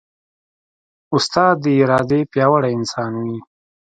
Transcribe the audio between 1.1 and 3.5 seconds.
استاد د ارادې پیاوړی انسان وي.